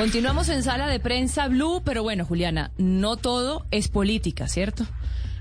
[0.00, 4.86] Continuamos en sala de prensa Blue, pero bueno, Juliana, no todo es política, ¿cierto?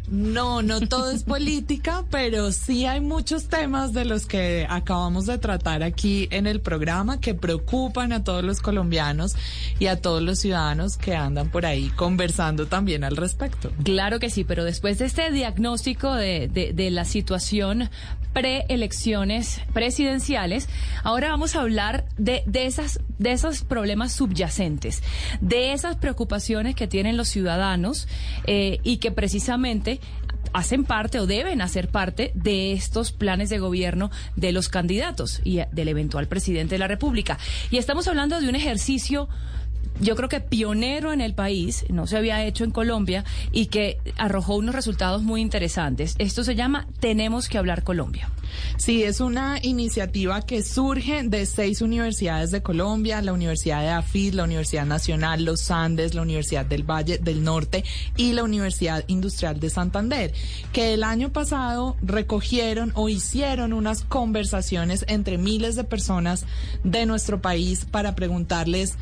[0.09, 5.37] No, no todo es política, pero sí hay muchos temas de los que acabamos de
[5.37, 9.37] tratar aquí en el programa que preocupan a todos los colombianos
[9.79, 13.71] y a todos los ciudadanos que andan por ahí conversando también al respecto.
[13.85, 17.89] Claro que sí, pero después de este diagnóstico de, de, de la situación
[18.33, 20.69] preelecciones presidenciales,
[21.03, 25.03] ahora vamos a hablar de, de, esas, de esos problemas subyacentes,
[25.41, 28.07] de esas preocupaciones que tienen los ciudadanos
[28.45, 29.99] eh, y que precisamente
[30.53, 35.61] hacen parte o deben hacer parte de estos planes de gobierno de los candidatos y
[35.71, 37.37] del eventual presidente de la República.
[37.71, 39.29] Y estamos hablando de un ejercicio
[39.99, 43.97] yo creo que pionero en el país, no se había hecho en Colombia y que
[44.17, 46.15] arrojó unos resultados muy interesantes.
[46.17, 48.29] Esto se llama Tenemos que hablar Colombia.
[48.77, 54.33] Sí, es una iniciativa que surge de seis universidades de Colombia, la Universidad de AFID,
[54.33, 57.83] la Universidad Nacional, los Andes, la Universidad del Valle del Norte
[58.17, 60.33] y la Universidad Industrial de Santander,
[60.73, 66.45] que el año pasado recogieron o hicieron unas conversaciones entre miles de personas
[66.83, 68.97] de nuestro país para preguntarles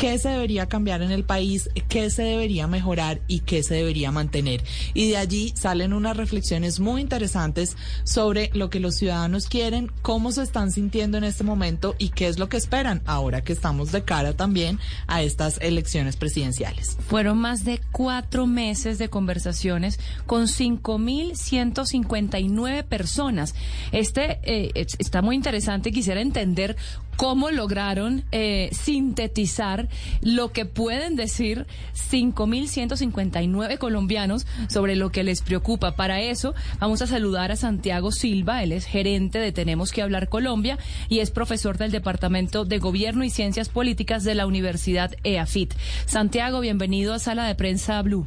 [0.00, 4.10] qué se debería cambiar en el país, qué se debería mejorar y qué se debería
[4.10, 4.64] mantener.
[4.94, 10.32] Y de allí salen unas reflexiones muy interesantes sobre lo que los ciudadanos quieren, cómo
[10.32, 13.92] se están sintiendo en este momento y qué es lo que esperan ahora que estamos
[13.92, 16.96] de cara también a estas elecciones presidenciales.
[17.06, 23.54] Fueron más de cuatro meses de conversaciones con 5.159 personas.
[23.92, 25.92] Este eh, está muy interesante.
[25.92, 26.78] Quisiera entender
[27.20, 29.90] cómo lograron eh, sintetizar
[30.22, 35.96] lo que pueden decir 5.159 colombianos sobre lo que les preocupa.
[35.96, 40.30] Para eso vamos a saludar a Santiago Silva, él es gerente de Tenemos que hablar
[40.30, 40.78] Colombia
[41.10, 45.74] y es profesor del Departamento de Gobierno y Ciencias Políticas de la Universidad EAFIT.
[46.06, 48.26] Santiago, bienvenido a Sala de Prensa Blue.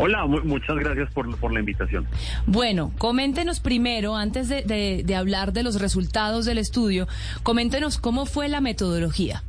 [0.00, 2.06] Hola, muchas gracias por, por, la invitación.
[2.46, 7.08] Bueno, coméntenos primero, antes de, de, de hablar de los resultados del estudio,
[7.42, 9.42] coméntenos cómo fue la metodología.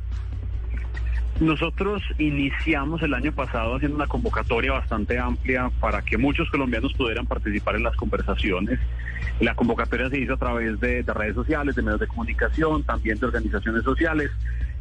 [1.38, 7.26] Nosotros iniciamos el año pasado haciendo una convocatoria bastante amplia para que muchos colombianos pudieran
[7.26, 8.78] participar en las conversaciones.
[9.40, 13.18] La convocatoria se hizo a través de, de redes sociales, de medios de comunicación, también
[13.18, 14.30] de organizaciones sociales.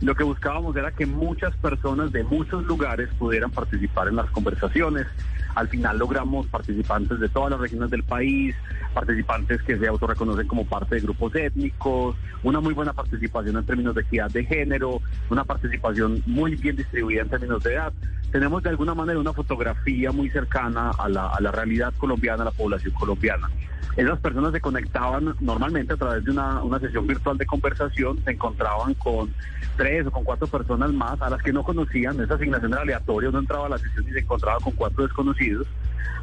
[0.02, 5.08] Lo que buscábamos era que muchas personas de muchos lugares pudieran participar en las conversaciones.
[5.56, 8.56] Al final logramos participantes de todas las regiones del país,
[8.94, 13.94] participantes que se autorreconocen como parte de grupos étnicos, una muy buena participación en términos
[13.94, 17.92] de equidad de género, una participación muy bien distribuida en términos de edad.
[18.32, 22.46] Tenemos de alguna manera una fotografía muy cercana a la, a la realidad colombiana, a
[22.46, 23.50] la población colombiana.
[23.96, 28.32] Esas personas se conectaban normalmente a través de una, una sesión virtual de conversación, se
[28.32, 29.34] encontraban con
[29.78, 33.30] tres o con cuatro personas más a las que no conocían, esa asignación era aleatoria,
[33.30, 35.68] uno entraba a la sesión y se encontraba con cuatro desconocidos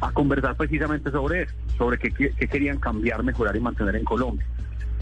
[0.01, 4.45] a conversar precisamente sobre eso, sobre qué, querían cambiar, mejorar y mantener en Colombia.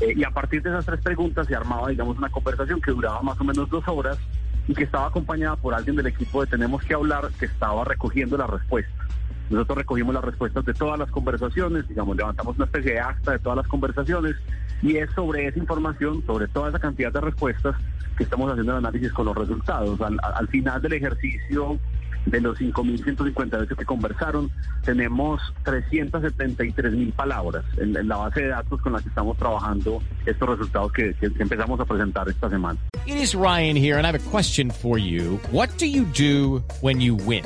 [0.02, 3.22] Eh, y a partir de esas tres preguntas se armaba, digamos, una conversación que duraba
[3.22, 4.18] más o menos dos horas
[4.68, 8.38] y que estaba acompañada por alguien del equipo de Tenemos que hablar que estaba recogiendo
[8.38, 9.08] las respuestas.
[9.50, 13.40] Nosotros recogimos las respuestas de todas las conversaciones, digamos, levantamos una especie de acta de
[13.40, 14.36] todas las conversaciones
[14.82, 17.76] y es sobre esa información, sobre toda esa cantidad de respuestas
[18.18, 20.00] que estamos haciendo el análisis con los resultados.
[20.02, 21.80] Al, al final del ejercicio
[22.26, 24.50] de los 5.158 que conversaron,
[24.84, 30.50] tenemos 373.000 palabras en, en, la base de datos con la que estamos trabajando estos
[30.50, 32.80] resultados que, que, empezamos a presentar esta semana.
[33.06, 35.40] It is Ryan here, and I have a question for you.
[35.52, 37.46] What do you do when you win?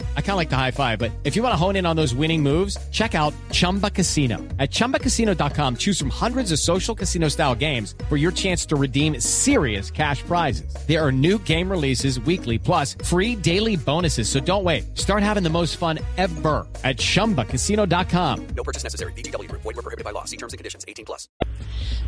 [0.15, 1.95] I kind of like the high five, but if you want to hone in on
[1.95, 4.37] those winning moves, check out Chumba Casino.
[4.57, 9.19] At ChumbaCasino.com, choose from hundreds of social casino style games for your chance to redeem
[9.19, 10.73] serious cash prizes.
[10.87, 14.29] There are new game releases weekly, plus free daily bonuses.
[14.29, 14.97] So don't wait.
[14.97, 18.47] Start having the most fun ever at ChumbaCasino.com.
[18.55, 19.11] No purchase necessary.
[19.13, 19.51] BGW.
[19.51, 20.23] Void were prohibited by law.
[20.23, 20.85] See terms and conditions.
[20.87, 21.27] 18 plus.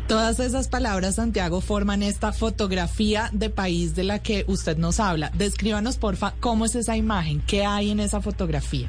[0.08, 5.30] Todas esas palabras, Santiago, forman esta fotografía de país de la que usted nos habla.
[5.34, 8.88] Descríbanos, porfa, cómo es esa imagen, qué hay en esa fotografía.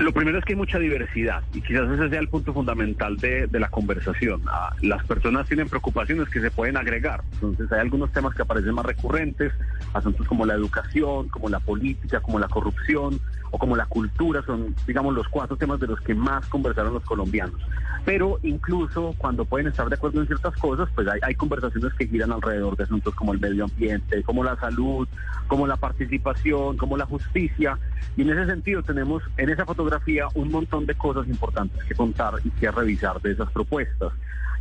[0.00, 3.46] Lo primero es que hay mucha diversidad y quizás ese sea el punto fundamental de,
[3.46, 4.42] de la conversación.
[4.46, 7.22] Ah, las personas tienen preocupaciones que se pueden agregar.
[7.34, 9.52] Entonces hay algunos temas que aparecen más recurrentes,
[9.92, 13.20] asuntos como la educación, como la política, como la corrupción
[13.52, 17.04] o como la cultura, son, digamos, los cuatro temas de los que más conversaron los
[17.04, 17.60] colombianos.
[18.04, 22.08] Pero incluso cuando pueden estar de acuerdo en ciertas cosas, pues hay, hay conversaciones que
[22.08, 25.06] giran alrededor de asuntos como el medio ambiente, como la salud,
[25.46, 27.78] como la participación, como la justicia.
[28.16, 32.34] Y en ese sentido tenemos en esa fotografía un montón de cosas importantes que contar
[32.42, 34.12] y que revisar de esas propuestas.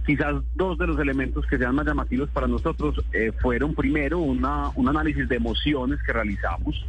[0.06, 4.70] Quizás dos de los elementos que sean más llamativos para nosotros eh, fueron primero una,
[4.76, 6.86] un análisis de emociones que realizamos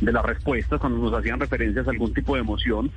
[0.00, 2.90] de las respuestas cuando nos hacían referencias a algún tipo de emoción.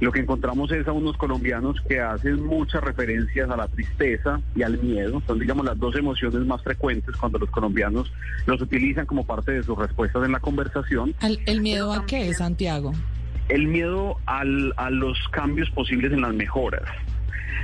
[0.00, 4.62] Lo que encontramos es a unos colombianos que hacen muchas referencias a la tristeza y
[4.62, 5.22] al miedo.
[5.26, 8.12] Son, digamos, las dos emociones más frecuentes cuando los colombianos
[8.46, 11.14] los utilizan como parte de sus respuestas en la conversación.
[11.22, 12.92] ¿El, el miedo a qué, Santiago?
[13.48, 16.82] El miedo al, a los cambios posibles en las mejoras.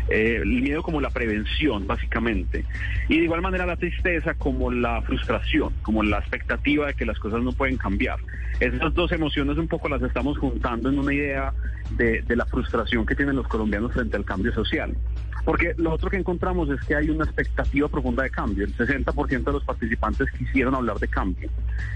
[0.08, 2.64] Eh, el miedo como la prevención, básicamente.
[3.08, 7.18] Y de igual manera la tristeza como la frustración, como la expectativa de que las
[7.18, 8.18] cosas no pueden cambiar.
[8.60, 11.52] Esas dos emociones un poco las estamos juntando en una idea
[11.96, 14.94] de, de la frustración que tienen los colombianos frente al cambio social.
[15.44, 18.64] Porque lo otro que encontramos es que hay una expectativa profunda de cambio.
[18.64, 21.50] El 60% de los participantes quisieron hablar de cambio.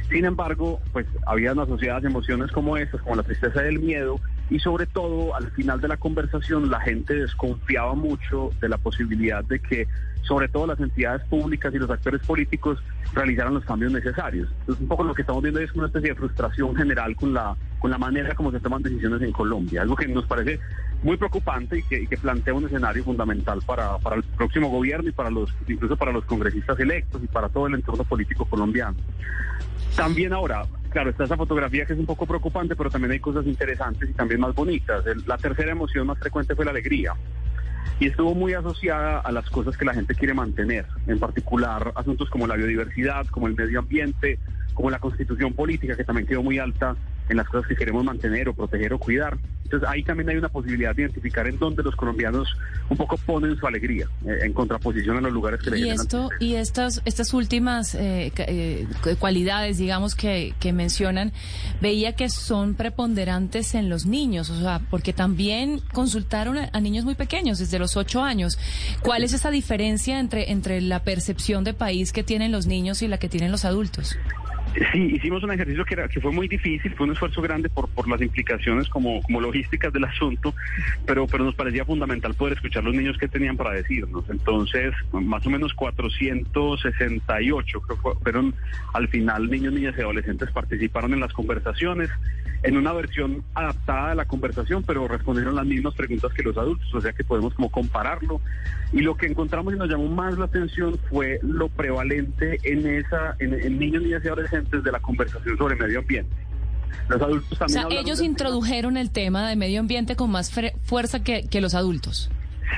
[0.09, 4.21] Sin embargo, pues habían asociadas emociones como estas, como la tristeza y el miedo,
[4.51, 9.45] y sobre todo al final de la conversación la gente desconfiaba mucho de la posibilidad
[9.45, 9.89] de que
[10.23, 12.83] sobre todo las entidades públicas y los actores políticos
[13.15, 14.49] realizaran los cambios necesarios.
[14.61, 17.57] Entonces un poco lo que estamos viendo es una especie de frustración general con la
[17.79, 20.59] con la manera como se toman decisiones en Colombia, algo que nos parece
[21.03, 25.31] muy preocupante y que, plantea un escenario fundamental para, para el próximo gobierno y para
[25.31, 28.97] los incluso para los congresistas electos y para todo el entorno político colombiano.
[29.95, 30.65] También ahora,
[30.97, 34.15] claro, está esa fotografía que es un poco preocupante, pero también hay cosas interesantes y
[34.15, 35.05] también más bonitas.
[35.27, 37.13] La tercera emoción más frecuente fue la alegría.
[38.01, 42.31] Y estuvo muy asociada a las cosas que la gente quiere mantener, en particular asuntos
[42.31, 44.39] como la biodiversidad, como el medio ambiente,
[44.73, 46.97] como la constitución política, que también quedó muy alta
[47.29, 49.37] en las cosas que queremos mantener o proteger o cuidar.
[49.65, 52.49] Entonces ahí también hay una posibilidad de identificar en dónde los colombianos
[52.89, 56.31] un poco ponen su alegría, eh, en contraposición a los lugares que le Y esto
[56.39, 61.33] y estas estas últimas eh, eh, cu- cualidades, digamos que, que mencionan,
[61.81, 67.05] veía que son preponderantes en los niños, o sea, porque también consultaron a, a niños
[67.05, 68.59] muy pequeños, desde los ocho años.
[69.03, 73.09] ¿Cuál es esa diferencia entre entre la percepción de país que tienen los niños y
[73.09, 74.17] la que tienen los adultos?
[74.93, 77.89] Sí, hicimos un ejercicio que, era, que fue muy difícil, fue un esfuerzo grande por,
[77.89, 80.55] por las implicaciones como, como logísticas del asunto,
[81.07, 84.29] pero, pero nos parecía fundamental poder escuchar los niños que tenían para decirnos.
[84.29, 88.55] Entonces, más o menos 468 creo que fueron
[88.93, 92.11] al final niños, niñas y adolescentes participaron en las conversaciones
[92.63, 96.93] en una versión adaptada a la conversación, pero respondieron las mismas preguntas que los adultos,
[96.95, 98.41] o sea que podemos como compararlo.
[98.93, 103.37] Y lo que encontramos y nos llamó más la atención fue lo prevalente en esa,
[103.39, 106.35] en, en niños, niñas y adolescentes de la conversación sobre medio ambiente.
[107.09, 108.31] Los adultos O también sea, hablaron ellos tema.
[108.31, 110.53] introdujeron el tema de medio ambiente con más
[110.83, 112.31] fuerza que, que los adultos.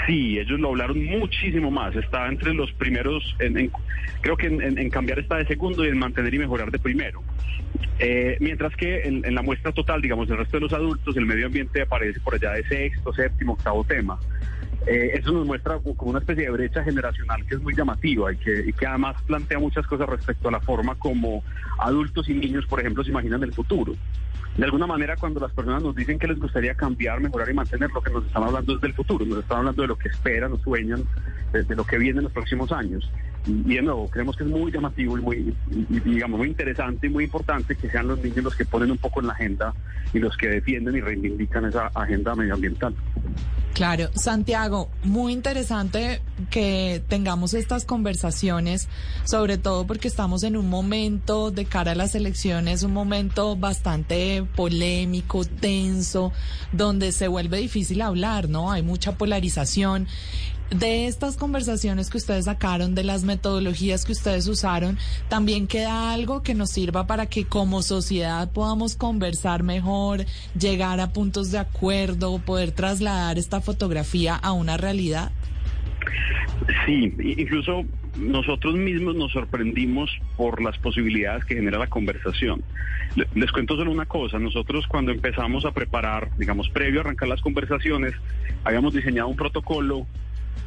[0.07, 1.95] Sí, ellos lo hablaron muchísimo más.
[1.97, 3.71] Está entre los primeros, en- en-
[4.21, 7.23] creo que en, en- cambiar está de segundo y en mantener y mejorar de primero.
[7.99, 11.25] Eh, mientras que en, en la muestra total, digamos, el resto de los adultos, el
[11.27, 14.19] medio ambiente aparece por allá de sexto, séptimo, octavo tema.
[14.89, 18.39] Eh, eso nos muestra como una especie de brecha generacional que es muy llamativa y
[18.39, 21.45] que, además plantea muchas cosas respecto a la forma como
[21.79, 23.95] adultos y niños, por ejemplo, se imaginan el futuro.
[24.57, 27.91] De alguna manera, cuando las personas nos dicen que les gustaría cambiar, mejorar y mantener,
[27.91, 30.53] lo que nos están hablando es del futuro, nos están hablando de lo que esperan
[30.53, 31.05] o sueñan,
[31.53, 33.11] de lo que viene en los próximos años.
[33.49, 37.11] Y, de nuevo, creemos que es muy llamativo y muy, y, digamos, muy interesante y
[37.11, 39.75] muy importante que sean los niños los que ponen un poco en la agenda
[40.13, 42.95] y los que defienden y reivindican esa agenda medioambiental.
[43.79, 48.89] Claro, Santiago, muy interesante que tengamos estas conversaciones,
[49.25, 54.45] sobre todo porque estamos en un momento de cara a las elecciones, un momento bastante
[54.57, 56.33] polémico, tenso,
[56.73, 58.73] donde se vuelve difícil hablar, ¿no?
[58.73, 60.09] Hay mucha polarización.
[60.71, 64.99] De estas conversaciones que ustedes sacaron, de las metodologías que ustedes usaron,
[65.29, 70.27] también queda algo que nos sirva para que como sociedad podamos conversar mejor,
[70.59, 75.33] llegar a puntos de acuerdo, poder trasladar esta fotografía a una realidad.
[76.85, 77.85] Sí, incluso
[78.19, 82.63] nosotros mismos nos sorprendimos por las posibilidades que genera la conversación.
[83.17, 87.29] Le- Les cuento solo una cosa, nosotros cuando empezamos a preparar, digamos, previo a arrancar
[87.29, 88.13] las conversaciones,
[88.65, 90.07] habíamos diseñado un protocolo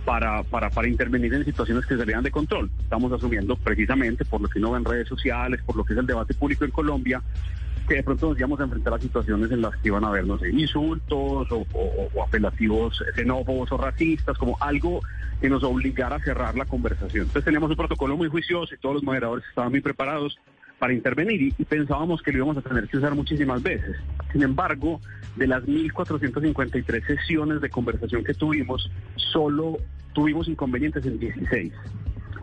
[0.06, 2.70] para, para, para intervenir en situaciones que salían de control.
[2.80, 6.00] Estamos asumiendo precisamente por lo que uno ve en redes sociales, por lo que es
[6.00, 7.22] el debate público en Colombia,
[7.88, 10.26] que de pronto nos íbamos a enfrentar a situaciones en las que iban a haber,
[10.26, 15.02] no sé, insultos o, o apelativos xenófobos o racistas, como algo
[15.42, 17.24] que nos obligara a cerrar la conversación.
[17.24, 20.38] Entonces teníamos un protocolo muy juicioso y todos los moderadores estaban muy preparados
[20.82, 23.98] para intervenir y, pensábamos que lo íbamos a tener que usar muchísimas veces.
[24.32, 25.00] Sin embargo,
[25.36, 29.78] de las 1.453 sesiones de conversación que tuvimos, solo
[30.14, 31.74] tuvimos inconvenientes en 16.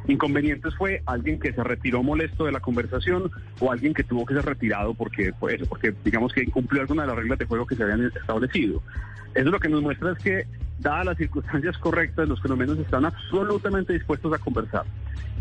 [0.09, 3.31] Inconvenientes fue alguien que se retiró molesto de la conversación
[3.61, 7.09] o alguien que tuvo que ser retirado porque, pues, porque digamos que incumplió alguna de
[7.09, 8.83] las reglas de juego que se habían establecido.
[9.35, 10.47] Eso lo que nos muestra es que,
[10.79, 14.85] dadas las circunstancias correctas, los colombianos están absolutamente dispuestos a conversar.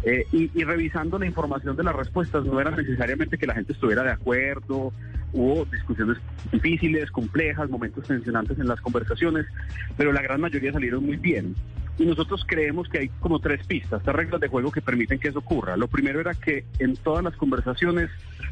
[0.04, 4.04] Eh, y, revisando la información de las respuestas, no era necesariamente que la gente estuviera
[4.04, 4.94] de acuerdo,
[5.34, 6.18] hubo discusiones
[6.52, 9.46] difíciles, complejas, momentos tensionantes en las conversaciones,
[9.98, 11.56] pero la gran mayoría salieron muy bien.
[12.00, 15.30] Y nosotros creemos que hay como tres pistas, tres reglas de juego que permiten que
[15.30, 15.76] eso ocurra.
[15.78, 18.10] Lo primero era que en todas las conversaciones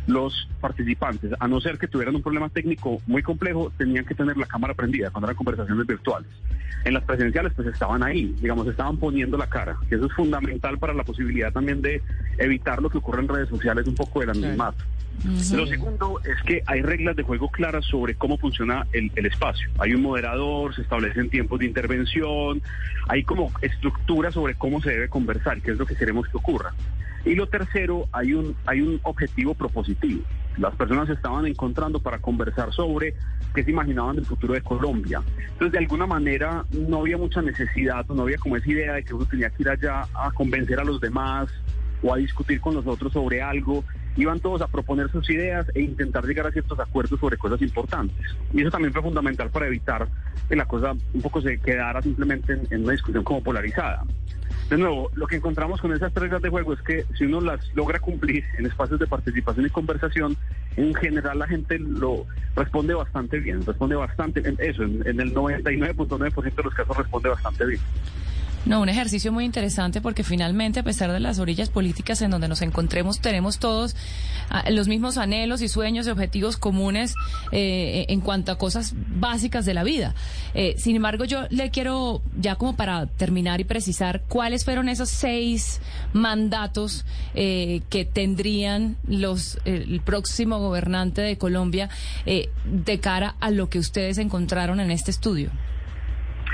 [0.07, 4.37] los participantes, a no ser que tuvieran un problema técnico muy complejo, tenían que tener
[4.37, 6.29] la cámara prendida cuando eran conversaciones virtuales.
[6.85, 10.77] En las presenciales pues estaban ahí, digamos, estaban poniendo la cara, que eso es fundamental
[10.77, 12.01] para la posibilidad también de
[12.37, 14.83] evitar lo que ocurre en redes sociales, un poco del anonimato.
[15.23, 19.69] Lo segundo es que hay reglas de juego claras sobre cómo funciona el, espacio.
[19.79, 22.61] Hay un moderador, se establecen tiempos de intervención,
[23.07, 26.73] hay como estructura sobre cómo se debe conversar, que es lo que queremos que ocurra.
[27.25, 30.21] Y lo tercero, hay un, hay un objetivo propositivo.
[30.57, 33.15] Las personas se estaban encontrando para conversar sobre
[33.55, 35.21] qué se imaginaban del futuro de Colombia.
[35.37, 39.13] Entonces, de alguna manera, no había mucha necesidad, no había como esa idea de que
[39.15, 41.49] uno tenía que ir allá a convencer a los demás
[42.03, 43.83] o a discutir con nosotros sobre algo
[44.17, 48.25] iban todos a proponer sus ideas e intentar llegar a ciertos acuerdos sobre cosas importantes.
[48.53, 50.07] Y eso también fue fundamental para evitar
[50.47, 54.03] que la cosa un poco se quedara simplemente en, una discusión como polarizada.
[54.69, 57.59] De nuevo, lo que encontramos con esas reglas de juego es que si uno las
[57.75, 60.35] logra cumplir en espacios de participación y conversación,
[60.75, 65.33] en general la gente lo responde bastante bien, responde bastante, en eso, en, en el
[65.35, 67.81] 99.9% de los casos responde bastante bien.
[68.65, 72.47] No, un ejercicio muy interesante porque finalmente, a pesar de las orillas políticas en donde
[72.47, 73.95] nos encontremos, tenemos todos
[74.49, 77.13] ah, los mismos anhelos y sueños y objetivos comunes
[77.51, 80.15] eh, en cuanto a cosas básicas de la vida.
[80.55, 85.09] Eh, sin embargo, yo le quiero, ya como para terminar y precisar, cuáles fueron esos
[85.09, 85.79] seis
[86.13, 87.05] mandatos
[87.35, 91.89] eh, que tendrían los el próximo gobernante de Colombia
[92.25, 95.51] de cara a lo que ustedes encontraron en este estudio.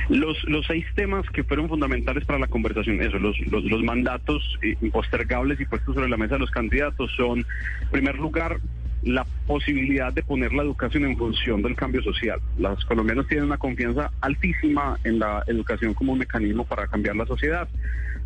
[0.10, 4.58] Los, los seis temas que fueron fundamentales para la conversación, eso, los, los, los mandatos
[4.62, 8.58] eh, impostergables y puestos sobre la mesa de los candidatos son, en primer lugar,
[9.04, 12.40] la posibilidad de poner la educación en función del cambio social.
[12.58, 17.26] Los colombianos tienen una confianza altísima en la educación como un mecanismo para cambiar la
[17.26, 17.68] sociedad,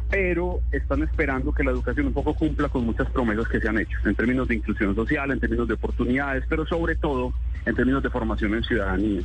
[0.10, 3.80] pero están esperando que la educación un poco cumpla con muchas promesas que se han
[3.80, 7.34] hecho, en términos de inclusión social, en términos de oportunidades, pero sobre todo
[7.66, 9.22] en términos de formación en ciudadanía.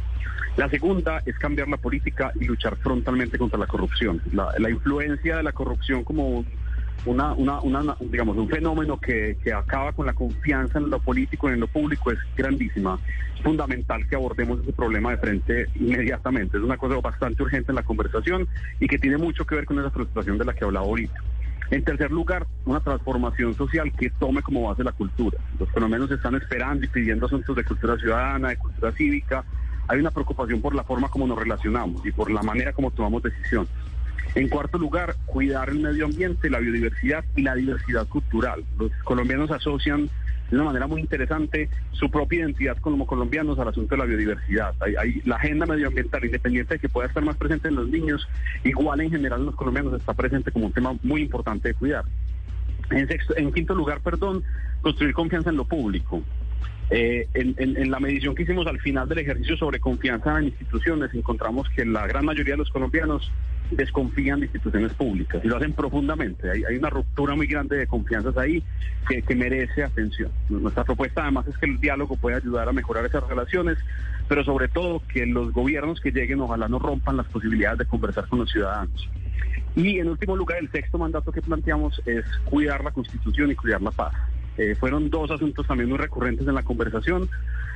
[0.57, 4.21] La segunda es cambiar la política y luchar frontalmente contra la corrupción.
[4.33, 6.45] La, influencia de la corrupción como
[7.07, 11.55] una, una, digamos, un fenómeno que, que, acaba con la confianza en lo político y
[11.55, 12.99] en lo público es grandísima.
[13.43, 16.59] Fundamental que abordemos ese problema de frente inmediatamente.
[16.59, 18.47] Es una cosa bastante urgente en la conversación
[18.79, 21.15] y que tiene mucho que ver con esa frustración de la que hablaba ahorita.
[21.71, 25.39] En tercer lugar, una transformación social que tome como base la cultura.
[25.59, 29.45] Los colombianos están esperando y pidiendo asuntos de cultura ciudadana, de cultura cívica.
[29.87, 33.23] Hay una preocupación por la forma como nos relacionamos y por la manera como tomamos
[33.23, 33.71] decisiones.
[34.35, 38.65] En cuarto lugar, cuidar el medio ambiente, la biodiversidad y la diversidad cultural.
[38.79, 40.09] Los colombianos asocian
[40.51, 44.75] de una manera muy interesante su propia identidad como colombianos al asunto de la biodiversidad.
[44.81, 48.29] Hay, la agenda medioambiental, independiente de que pueda estar más presente en los niños,
[48.65, 52.05] igual en general en los colombianos está presente como un tema muy importante de cuidar.
[52.91, 54.43] En, sexto, en quinto lugar, perdón,
[54.83, 56.23] construir confianza en lo público.
[56.93, 61.69] Eh, en, la medición que hicimos al final del ejercicio sobre confianza en instituciones, encontramos
[61.71, 63.31] que la gran mayoría de los colombianos
[63.71, 66.51] desconfían de instituciones públicas y lo hacen profundamente.
[66.51, 68.63] Hay, una ruptura muy grande de confianzas ahí
[69.09, 70.31] que, que, merece atención.
[70.49, 73.79] Nuestra propuesta además es que el diálogo puede ayudar a mejorar esas relaciones,
[74.29, 78.27] pero sobre todo que los gobiernos que lleguen ojalá no rompan las posibilidades de conversar
[78.29, 79.09] con los ciudadanos.
[79.77, 83.81] Y en último lugar, el sexto mandato que planteamos es cuidar la constitución y cuidar
[83.81, 84.13] la paz.
[84.59, 87.29] Eh, fueron dos asuntos también muy recurrentes en la conversación.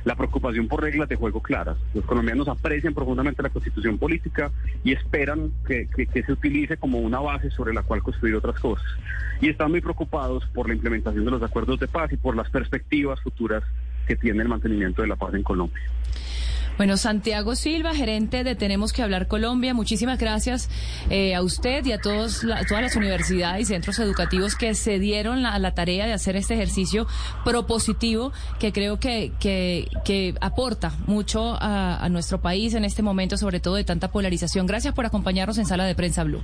[0.03, 1.77] La preocupación por reglas de juego claras.
[1.93, 4.51] Los colombianos aprecian profundamente la constitución política
[4.83, 8.85] y esperan que, se utilice como una base sobre la cual construir otras cosas.
[9.41, 12.49] Y están muy preocupados por la implementación de los acuerdos de paz y por las
[12.49, 13.63] perspectivas futuras
[14.07, 15.81] que tiene el mantenimiento de la paz en Colombia.
[16.77, 20.69] Bueno, Santiago Silva, gerente de Tenemos que hablar Colombia, muchísimas gracias
[21.09, 25.41] eh, a usted y a todos todas las universidades y centros educativos que se dieron
[25.41, 27.07] la, la tarea de hacer este ejercicio
[27.45, 33.75] propositivo que creo que aporta mucho a, a nuestro país en este momento, sobre todo
[33.75, 34.67] de tanta polarización.
[34.67, 36.43] Gracias por acompañarnos en Sala de Prensa Blue.